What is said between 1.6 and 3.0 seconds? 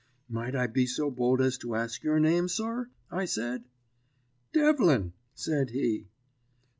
ask your name, sir?'